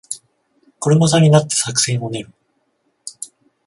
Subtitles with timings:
[0.79, 2.33] 車座になって作戦を練る